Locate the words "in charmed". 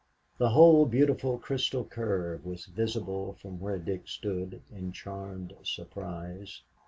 4.71-5.53